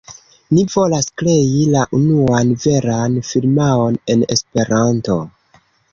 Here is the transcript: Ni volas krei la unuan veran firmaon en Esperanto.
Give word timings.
Ni 0.57 0.61
volas 0.75 1.09
krei 1.21 1.59
la 1.75 1.83
unuan 1.99 2.53
veran 2.63 3.19
firmaon 3.29 4.01
en 4.15 4.25
Esperanto. 4.37 5.21